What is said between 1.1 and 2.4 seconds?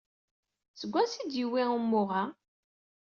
ay d-yewwi umuɣ-a?